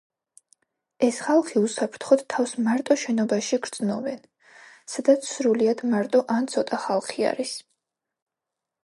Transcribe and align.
ეს 1.07 1.17
ხალხი 1.25 1.59
უსაფრთხოდ 1.65 2.23
თავს 2.35 2.53
მარტო 2.67 2.97
შენობაში 3.01 3.59
გრძნობენ, 3.67 4.17
სადაც 4.95 5.29
სრულიად 5.35 5.85
მარტო 5.93 6.23
ან 6.37 6.49
ცოტა 6.55 6.81
ხალხი 6.87 7.29
არის. 7.35 7.53